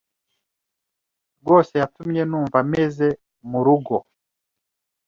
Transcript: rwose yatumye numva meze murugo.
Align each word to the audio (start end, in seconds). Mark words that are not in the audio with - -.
rwose 1.41 1.73
yatumye 1.81 2.21
numva 2.29 2.57
meze 2.71 3.07
murugo. 3.49 3.95